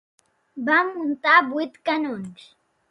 [0.69, 2.53] Va muntar vuit canons.